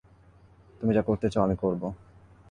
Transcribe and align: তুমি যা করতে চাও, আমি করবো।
তুমি 0.81 0.91
যা 0.93 1.01
করতে 1.01 1.27
চাও, 1.29 1.43
আমি 1.43 1.55
করবো। 1.55 1.87